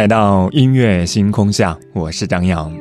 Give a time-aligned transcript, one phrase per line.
[0.00, 2.72] 来到音乐星空下，我是张扬。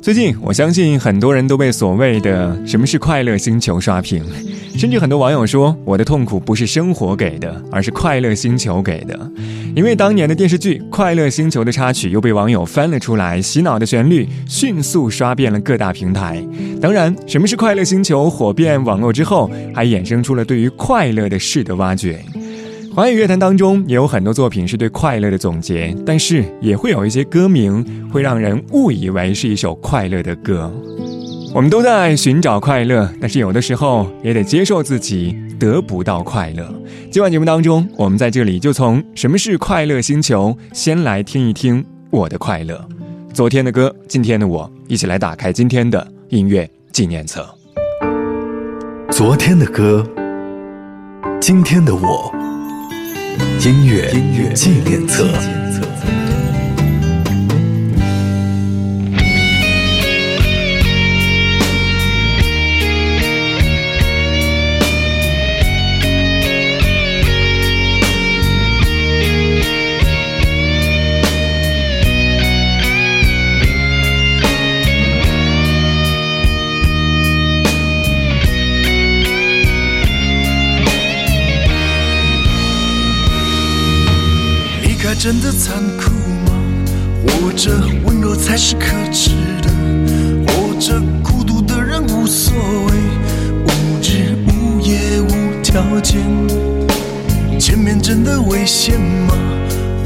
[0.00, 4.24] 最近，我相信很多人都被所谓的“什么是快乐星球”刷屏，
[4.74, 9.30] 甚至很多网友说我的痛苦不是生活给的，而是快乐星球给的。
[9.76, 16.42] 因为当年的电视剧《快乐星球》的插曲又被网友翻了出来，洗脑的旋律迅速刷遍了各大平台。
[16.80, 22.24] 当然，《什么是快乐星球》火遍网络之后，还衍生出了对于快乐的事的挖掘。
[22.98, 30.68] 华语乐坛当中也有很多作品是对快乐的总结，但是也会有一些歌名会让人误以为是一首快乐的歌。
[31.54, 36.68] 我们都在寻找快乐，但是有的时候也得接受自己得不到快乐。
[37.08, 42.84] 今晚节目当中，我们在这里就从什么是快乐星球，先来听一听我的快乐。
[43.32, 47.48] 昨天的歌，今天的我，一起来打开今天的音乐纪念册。
[49.12, 50.04] 昨天的歌，
[51.40, 52.34] 今天的我。
[53.60, 55.57] 音乐纪念册。
[85.30, 86.10] 真的残酷
[86.46, 86.52] 吗？
[87.26, 87.70] 活着
[88.06, 89.68] 温柔才是可耻的，
[90.46, 92.94] 活着孤独的人无所谓，
[93.62, 96.22] 无日无夜无条件。
[97.58, 99.34] 见面真的危险吗？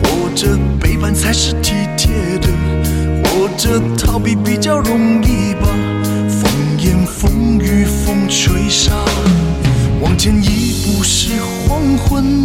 [0.03, 2.49] 活着背叛才是体贴的，
[3.23, 5.69] 活着逃避比较容易吧。
[6.29, 6.51] 风
[6.81, 8.93] 言风语风吹沙，
[10.01, 11.35] 往前一步是
[11.69, 12.45] 黄昏，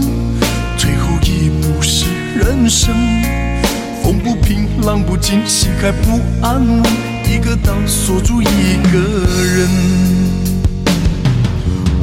[4.03, 6.83] 风不平浪不静，心还不安稳，
[7.29, 8.97] 一个岛锁住一个
[9.55, 9.67] 人。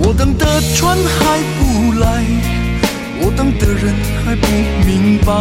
[0.03, 2.23] 我等的船还不来，
[3.21, 4.47] 我等的人还不
[4.87, 5.33] 明白。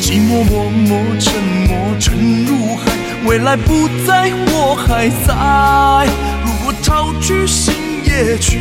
[0.00, 2.92] 寂寞默默沉默沉入海，
[3.26, 6.08] 未来不在我还在。
[6.44, 7.74] 如果潮去心
[8.04, 8.60] 也去，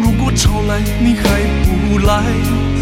[0.00, 1.22] 如果潮来你还
[1.62, 2.81] 不来。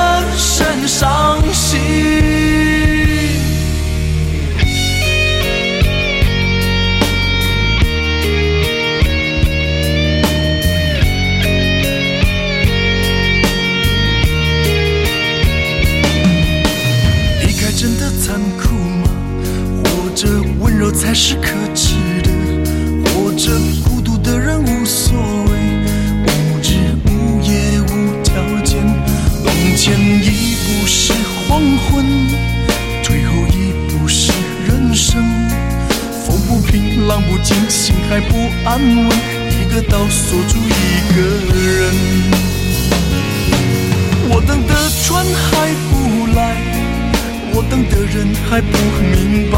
[47.89, 49.57] 的人还不明白。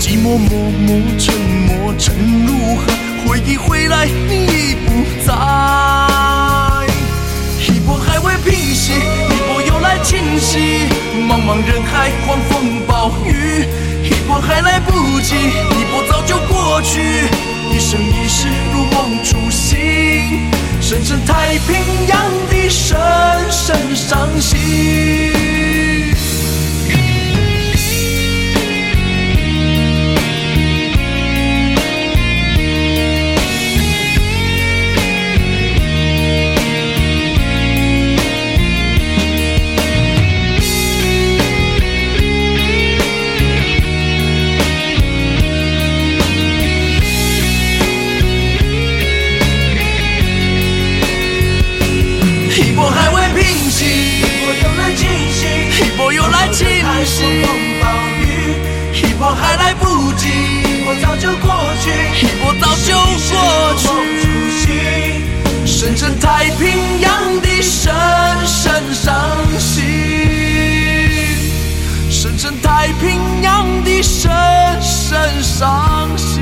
[0.00, 1.34] 寂寞默默沉
[1.66, 2.14] 默沉
[2.46, 2.92] 入海，
[3.26, 5.32] 回忆回来你已不在。
[7.66, 10.88] 一波还未平息，一波又来侵袭。
[11.28, 13.66] 茫茫人海，狂风暴雨，
[14.02, 17.00] 一波还来不及，一波早就过去。
[17.70, 19.76] 一生一世如梦初醒，
[20.80, 21.76] 深深太平
[22.06, 22.96] 洋的深
[23.50, 25.33] 深伤心。
[66.24, 67.92] 太平洋的深
[68.46, 69.14] 深伤
[69.58, 69.84] 心，
[72.10, 74.32] 深深太平洋的深
[74.80, 76.33] 深伤心。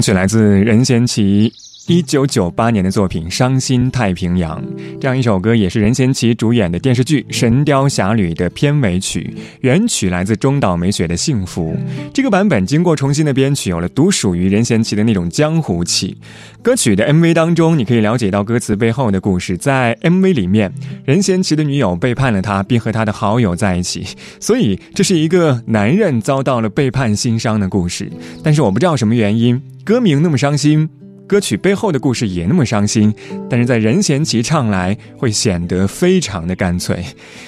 [0.00, 1.52] 曲来自任贤齐。
[1.88, 4.60] 一九九八年的作品《伤心太平洋》，
[5.00, 9.32] 这样一首歌也是任贤齐主演的电视剧《神雕侠侣》的片尾曲。
[9.60, 11.74] 原曲来自中岛美雪的《幸福》，
[12.12, 16.16] 这个版本经过重新的编曲，有了独属于任贤齐的那种江湖气。
[16.60, 19.56] 歌曲的 MV 当中，你可以了解到歌词背后的故事。
[19.56, 20.72] 在 MV 里面，
[21.04, 24.04] 任贤齐的女友背叛了他，并和他的好友在一起，
[24.40, 28.10] 所以这是一个男人遭到了背叛心伤的故事。
[28.42, 30.88] 但是我不知道什么原因，歌名那么伤心。
[31.26, 33.12] 歌曲背后的故事也那么伤心，
[33.50, 37.04] 但是在任贤齐唱来会显得非常的干脆，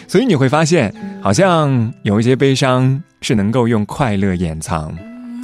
[0.08, 4.92] 所以你会发现，好像有一些悲伤是能够用快乐掩藏，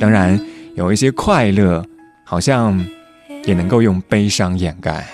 [0.01, 0.39] 当然
[0.75, 1.85] 有一些快乐
[2.25, 2.85] 好像
[3.45, 5.07] 也能够用悲伤掩盖。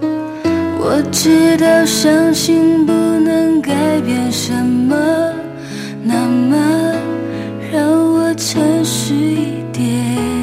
[0.00, 5.32] 我知道伤心不能改变什么，
[6.02, 6.56] 那么
[7.72, 10.33] 让我诚实一点。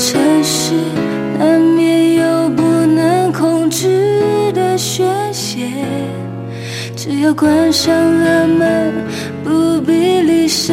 [0.00, 0.74] 城市
[1.40, 5.66] 难免有不能控制的宣泄，
[6.94, 8.92] 只要关上了门，
[9.42, 10.72] 不必理谁。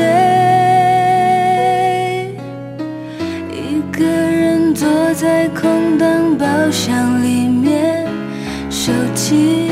[3.52, 8.06] 一个人坐在空荡包厢里面，
[8.70, 9.72] 手机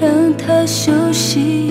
[0.00, 1.70] 让它休息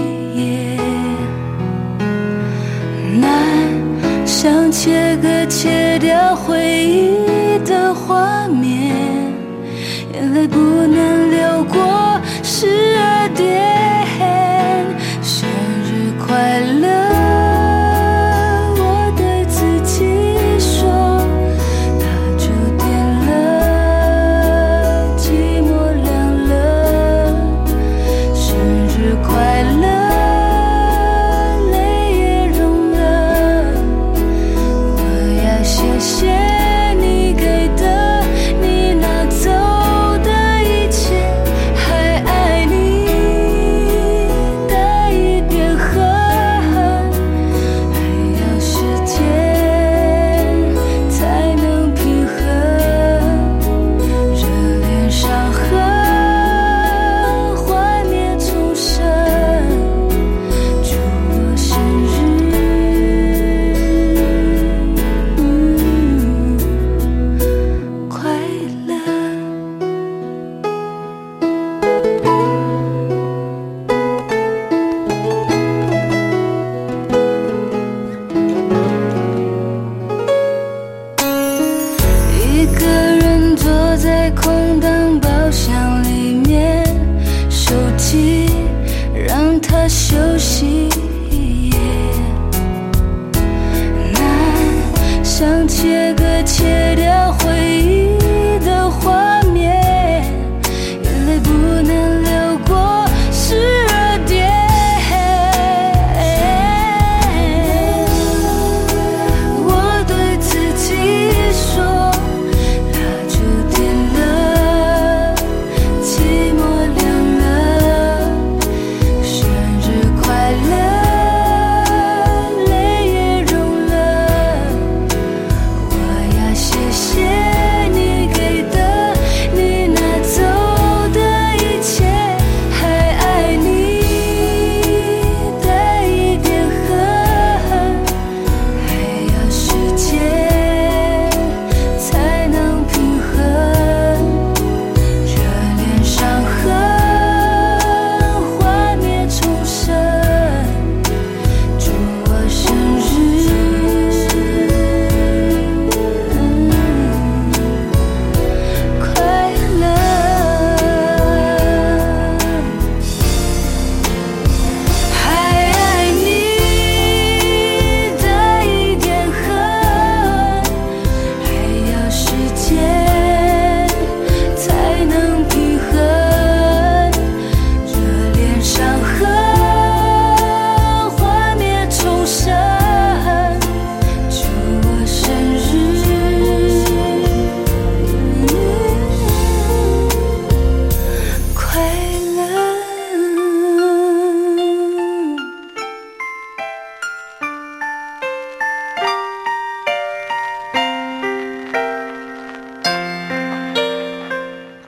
[4.83, 7.30] 切割切掉回忆。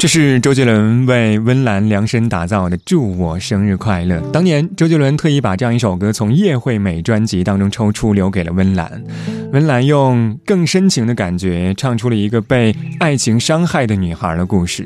[0.03, 4.17] 这是周杰伦为温岚量身打造的《祝我生日快乐》。
[4.31, 9.01] 当年，周杰伦特意把这样一首歌从《叶惠美》专辑当中抽出，留给了温岚。
[9.53, 14.85] 温岚用更深情的感觉，唱出了一个被爱情伤害的女孩的故事。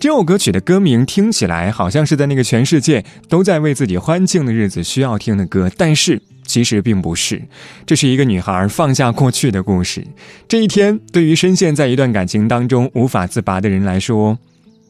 [0.00, 7.40] 这首歌曲的歌名听起来好像是在那个全世界都在为自己欢庆的日子需要听的歌，但是其实并不是。
[7.86, 10.04] 这是一个女孩放下过去的故事。
[10.48, 14.36] 这一天，对于深陷在一段感情当中无法自拔的人来说，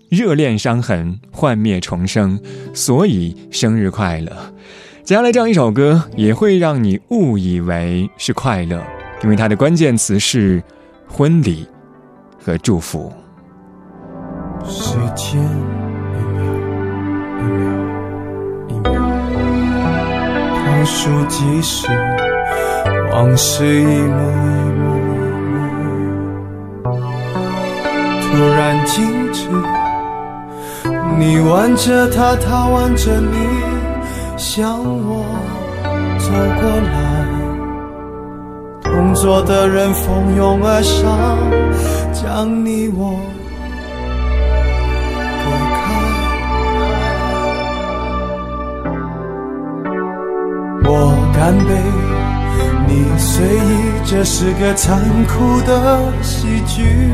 [0.09, 2.39] 热恋伤痕，幻灭重生，
[2.73, 4.33] 所以生日快乐。
[5.03, 8.83] 接下来这样一首歌也会让你误以为是快乐，
[9.23, 10.63] 因为它的关键词是
[11.09, 11.67] 婚礼
[12.39, 13.13] 和祝福。
[14.65, 16.45] 时间一秒
[17.39, 17.67] 一秒
[18.69, 18.93] 一秒，
[20.67, 21.87] 倒数计时，
[23.13, 24.85] 往事一幕一幕，
[28.23, 29.49] 突然静止。
[31.19, 33.37] 你挽着他，他挽着你，
[34.37, 35.25] 向我
[36.19, 36.95] 走过来。
[38.83, 41.39] 同桌的人蜂拥而上，
[42.13, 43.19] 将你我
[45.43, 45.85] 隔开。
[50.85, 50.91] 我
[51.35, 51.71] 干杯，
[52.87, 53.59] 你随意，
[54.05, 57.11] 这是个残酷的喜剧。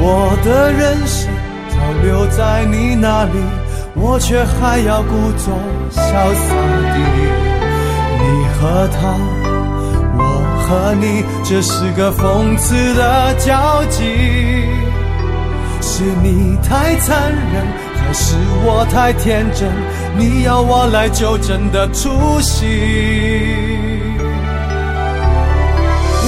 [0.00, 1.37] 我的人生。
[1.78, 3.38] 早留在你那里，
[3.94, 5.54] 我却还要故作
[5.92, 6.54] 潇洒
[6.92, 6.98] 地。
[8.20, 9.14] 你和他，
[10.18, 10.20] 我
[10.64, 14.02] 和你，这是个讽刺的交集。
[15.80, 17.64] 是你太残忍，
[17.96, 19.68] 还是我太天真？
[20.16, 22.66] 你要我来纠正的出息。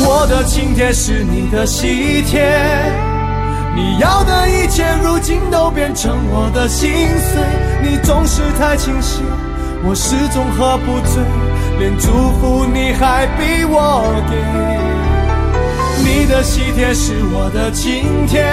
[0.03, 3.10] 我的请帖是你的喜帖。
[3.75, 7.41] 你要的一切，如今都变成我的心碎。
[7.83, 9.25] 你总是太清醒，
[9.85, 11.23] 我始终喝不醉，
[11.79, 12.11] 连祝
[12.41, 14.37] 福你还逼我给。
[16.03, 18.45] 你的喜帖是我的请帖，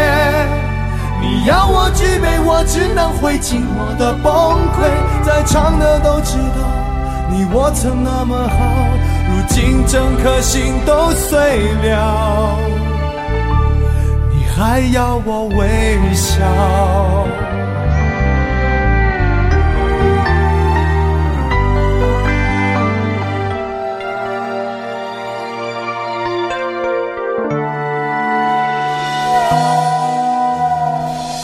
[1.20, 4.32] 你要我举杯，我只能会尽我的崩
[4.76, 4.86] 溃。
[5.26, 6.62] 在场的都知道，
[7.30, 8.56] 你我曾那么好，
[9.30, 12.60] 如今整颗心都碎了。
[14.58, 16.44] 还要我微笑？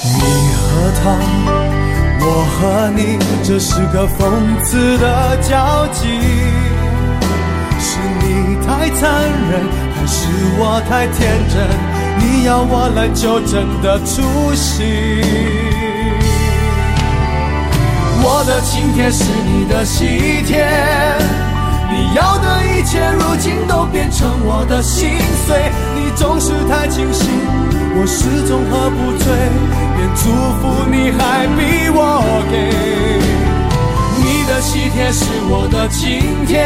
[0.04, 0.20] 你
[0.58, 1.04] 和他，
[2.20, 6.08] 我和你，这是个讽刺的交集。
[7.80, 9.62] 是你太残忍，
[9.94, 10.28] 还是
[10.58, 11.93] 我太天真？
[12.44, 14.84] 要我来纠正的出息，
[18.22, 20.68] 我的请帖是你的喜帖，
[21.90, 25.10] 你要的一切如今都变成我的心
[25.46, 25.72] 碎。
[25.96, 27.26] 你总是太清醒，
[27.96, 29.26] 我始终喝不醉，
[29.98, 32.54] 连祝福你还逼我给。
[34.20, 36.60] 你的喜帖是我的请帖。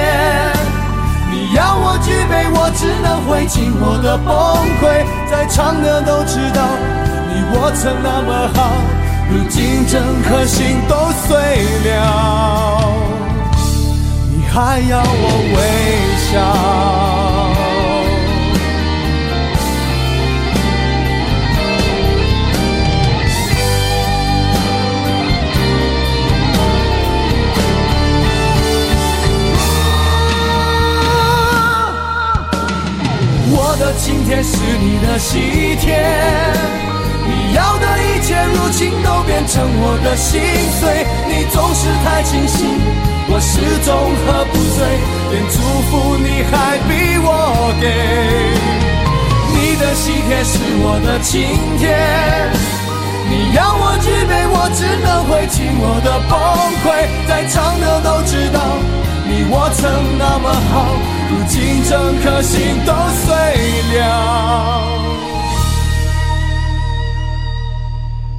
[1.30, 4.34] 你要我举杯，我只能会尽我的崩
[4.82, 5.06] 溃。
[5.30, 6.62] 在场的都知道，
[7.30, 8.60] 你我曾那么好，
[9.30, 10.96] 如今整颗心都
[11.28, 11.38] 碎
[11.86, 11.96] 了，
[14.32, 15.60] 你还要我微
[16.32, 16.36] 笑？
[33.60, 35.98] 我的晴天是你的喜帖，
[37.26, 40.40] 你要的一切如今都变成我的心
[40.78, 41.08] 碎。
[41.26, 42.70] 你总是太清醒，
[43.28, 43.90] 我始终
[44.22, 44.86] 喝不醉，
[45.34, 45.58] 连祝
[45.90, 47.90] 福你还逼我给。
[49.50, 51.50] 你的喜帖是我的晴
[51.80, 51.98] 天，
[53.28, 56.38] 你要我举杯，我只能会尽我的崩
[56.86, 56.86] 溃。
[57.28, 58.62] 在场的都知道，
[59.26, 61.17] 你我曾那么好。
[61.30, 62.94] 如今整颗心都
[63.26, 63.36] 碎
[64.00, 64.84] 了，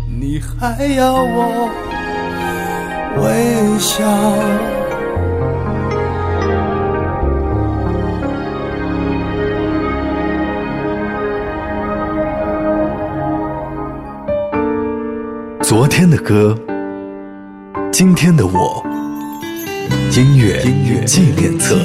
[0.06, 1.68] 你还要我
[3.22, 4.02] 微笑？
[15.60, 16.58] 昨天的歌，
[17.92, 18.82] 今天的我，
[20.12, 20.64] 音乐
[21.04, 21.76] 纪念册。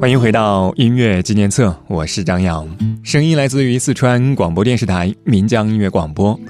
[0.00, 2.66] 欢迎回到音乐纪念册，我是张扬，
[3.02, 6.40] 声音来自于四川广播电视台岷江音乐广播。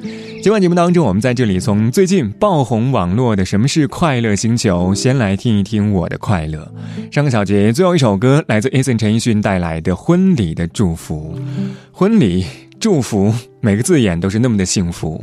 [0.40, 6.73] 今晚节目当中，我们在这里从最近爆红网络的《什么是快乐星球》先来听一听我的快乐。
[7.11, 11.37] 上个小节最后一首歌来自 Eason 陈奕迅带来的《婚礼的祝福》，
[11.90, 12.47] 婚礼。
[12.80, 15.22] 祝福每个字眼都是那么的幸福，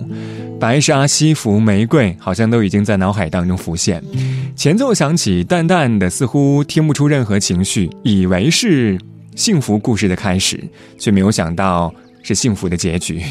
[0.60, 4.02] 白纱、西服、玫瑰，好像都已经在脑海当中浮现。
[4.56, 8.96] 前奏响起，淡淡的，似乎听不出任何情绪，以为是
[9.36, 10.64] 幸福故事的开始，
[11.00, 13.24] 却没有想到是幸福的结局。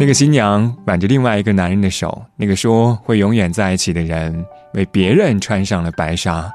[0.00, 6.50] 那个新娘挽着另外一个男人的手，那个说会永远在一起的人，为别人穿上了白纱。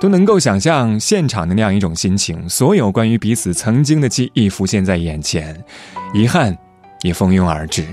[0.00, 5.62] 都能够想象现场的那样一种心情，所有关于彼此曾经的记忆浮现在眼前，
[6.14, 6.56] 遗憾
[7.02, 7.84] 也蜂拥而至。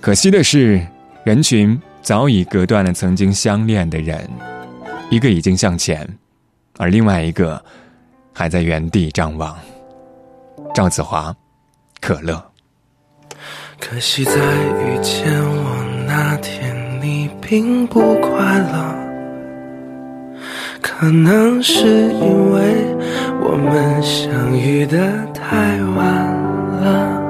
[0.00, 0.80] 可惜的是，
[1.24, 4.30] 人群早已隔断了曾经相恋的人，
[5.10, 6.08] 一个已经向前，
[6.78, 7.60] 而另外一个
[8.32, 9.58] 还在原地张望。
[10.72, 11.34] 赵子华，
[12.00, 12.40] 可乐。
[13.80, 18.99] 可惜在遇见我那天，你并不快乐。
[20.82, 22.60] 可能是因为
[23.40, 24.98] 我们相遇的
[25.32, 26.06] 太晚
[26.82, 27.22] 了，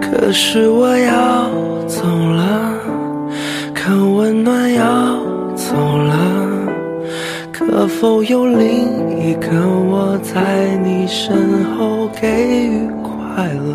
[0.00, 1.50] 可是我要
[1.86, 2.72] 走了，
[3.74, 4.84] 可温暖要
[5.54, 6.14] 走了，
[7.52, 13.74] 可否有另一个我在你身后给予快乐？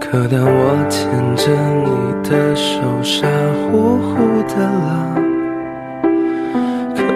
[0.00, 1.50] 可当我牵着
[1.84, 3.26] 你的手，傻
[3.70, 5.29] 乎乎的了。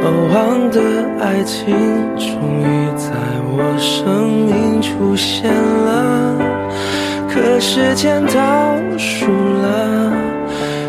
[0.04, 0.82] 渴望的
[1.18, 1.74] 爱情
[2.18, 2.28] 终
[2.60, 3.08] 于在
[3.56, 6.36] 我生命出现了，
[7.26, 9.24] 可时间倒数
[9.62, 10.12] 了，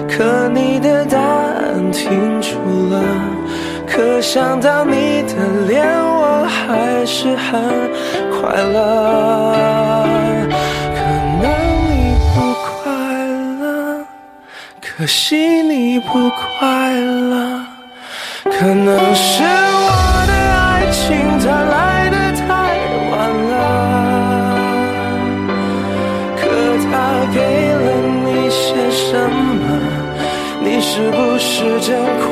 [0.09, 2.57] 可你的答案停住
[2.91, 3.01] 了，
[3.87, 7.63] 可想到你的脸，我还是很
[8.31, 10.03] 快乐。
[10.93, 10.99] 可
[11.39, 11.47] 能
[11.87, 12.91] 你不快
[13.61, 14.05] 乐，
[14.81, 17.54] 可惜你不快乐。
[18.57, 19.47] 可能是我
[20.27, 21.03] 的爱情
[21.39, 21.75] 它来
[22.09, 22.43] 的太
[23.11, 23.13] 晚
[23.51, 23.53] 了，
[26.37, 26.41] 可
[26.85, 26.93] 它
[27.33, 27.37] 给
[27.73, 27.85] 了
[28.23, 29.63] 你些什么？
[30.63, 31.89] 你是不是真
[32.27, 32.31] 快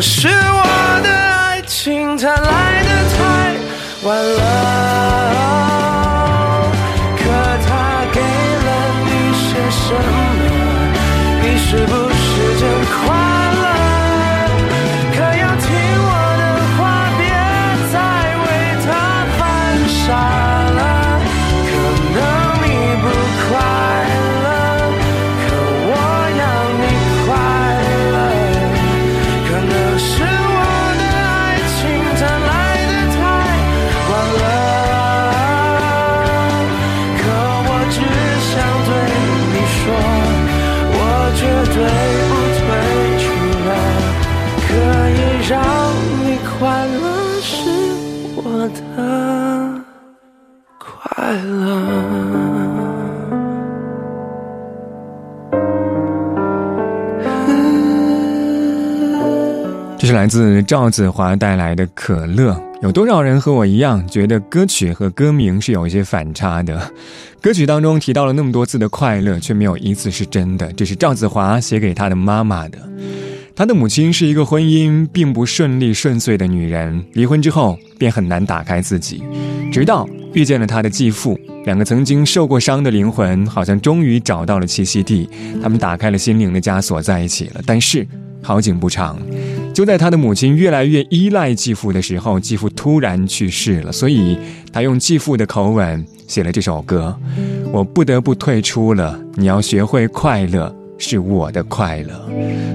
[0.00, 0.37] 可能
[60.28, 62.52] 自赵子华带来的《可乐》。
[62.82, 66.92] 有多少人和我一样，觉得歌曲和歌名是有一些反差的？
[67.40, 70.72] 歌曲当中提到了那么多次的快乐，却没有一次是真的。
[70.74, 72.78] 这是赵子华写给他的妈妈的。
[73.56, 79.24] 他的母亲是一个婚姻并不顺利顺遂的女人，离婚之后便很难打开自己，
[79.72, 85.28] 直到遇见了他的继父，两个曾经受过伤的灵魂好像终于找到了栖息地，
[85.60, 87.60] 他们打开了心灵的枷锁，在一起了。
[87.66, 88.06] 但是
[88.40, 89.18] 好景不长。
[89.78, 94.36] 就在他的母亲越来越依赖继父的时候，继父突然去世了，所以
[94.72, 97.16] 他用继父的口吻写了这首歌。
[97.70, 102.28] 我不得不退出了，你要学会快乐，是我的快乐。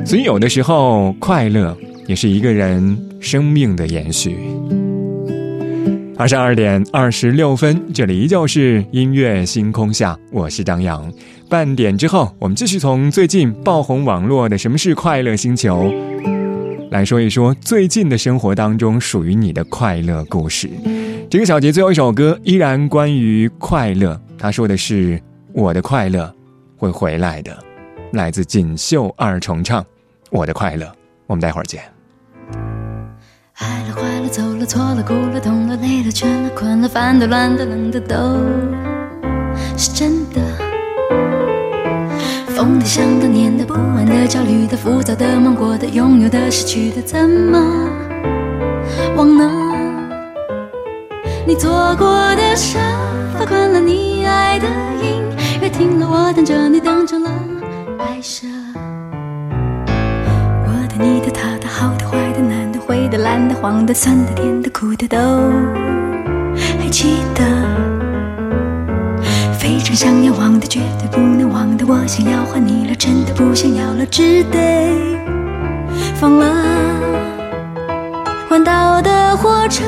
[0.06, 1.76] 所以有的时候，快乐
[2.08, 4.38] 也是一个人生命的延续。
[6.16, 11.12] 二十二点二十六分，这里依旧是音乐星空下，我是张扬。
[11.50, 15.92] 半点之后，我们继续从最近爆红网络的《什么是快乐星球》。
[16.94, 20.70] 来说一说最近的生活当中属于你的快乐故事。
[21.28, 25.20] 这个小节最后一首歌依然关于快乐，他说的是
[25.54, 26.32] 我的快乐
[26.78, 27.58] 会回来的，
[28.12, 29.84] 来自锦绣二重唱，
[30.30, 30.88] 我的快乐，
[31.26, 31.82] 我们待会儿见。
[33.56, 38.16] 爱了坏了走了错了哭了痛了累了倦了困了烦的乱的冷的都
[39.76, 40.43] 是真的。
[42.64, 47.60] 疯的、想的、念的、不安的、焦虑的、浮躁的、梦过的、拥有的、失去的，怎么
[49.18, 49.52] 忘呢？
[51.46, 52.80] 你做过的傻，
[53.38, 54.68] 发惯了你爱的
[55.02, 55.22] 音
[55.62, 57.30] 乐，听了我等着你等成了
[58.00, 58.48] 白蛇。
[60.66, 65.18] 我的、你的、他的、好的、坏的、难的、灰的、蓝的、黄的、酸的、甜的、苦的，都
[66.80, 67.83] 还记得。
[69.96, 74.90] 想要忘的，绝对不能忘的，我想要还你了，真的不想要了，只得
[76.16, 76.46] 放了。
[78.50, 79.84] 环岛的火车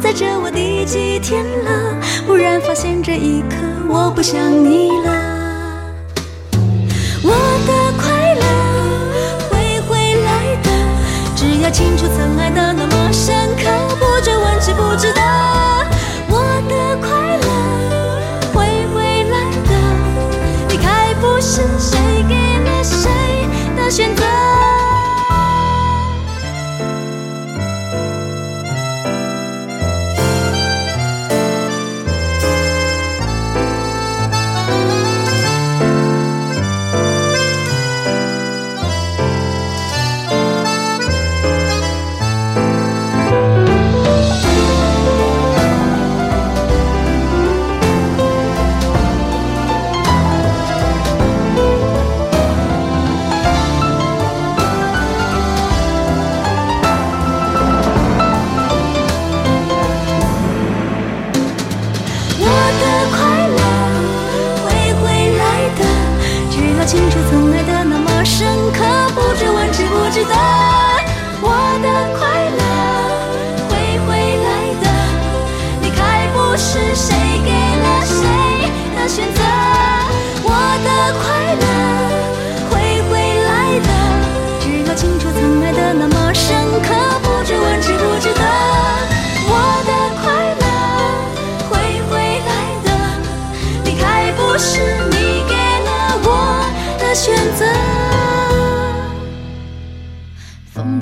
[0.00, 1.94] 载着我第几天了？
[2.26, 3.56] 忽然发现这一刻
[3.88, 5.10] 我不想你了。
[7.22, 7.32] 我
[7.66, 8.42] 的快乐
[9.50, 10.70] 会回来的，
[11.34, 13.64] 只要清楚曾爱的那么深刻，
[13.98, 15.75] 不追问知不值得。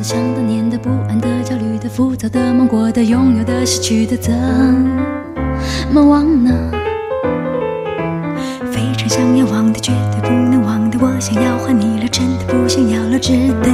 [0.05, 4.35] 想的念的不安的焦虑的浮躁的梦过的拥有的失去的怎
[5.91, 6.53] 么忘呢
[8.71, 13.71] 非常想要忘的绝对不能忘的我想要换你了真的不想要了只得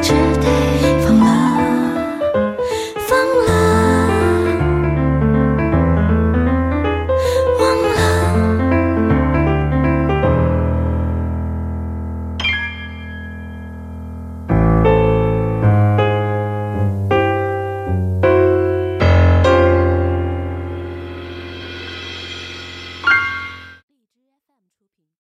[0.00, 0.85] 只得。